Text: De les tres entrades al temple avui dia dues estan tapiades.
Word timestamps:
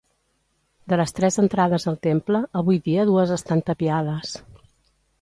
De 0.93 0.97
les 1.01 1.13
tres 1.19 1.37
entrades 1.43 1.87
al 1.93 2.01
temple 2.07 2.41
avui 2.65 2.83
dia 2.91 3.07
dues 3.13 3.37
estan 3.39 3.65
tapiades. 3.71 4.37